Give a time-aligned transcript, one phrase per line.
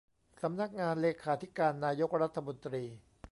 [0.41, 2.83] สำนักงานเลขาธิการนายกรัฐมนตรี